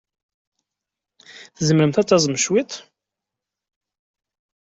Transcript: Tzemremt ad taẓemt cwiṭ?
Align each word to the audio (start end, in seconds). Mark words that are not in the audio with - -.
Tzemremt 1.55 2.01
ad 2.01 2.07
taẓemt 2.07 2.41
cwiṭ? 2.45 2.71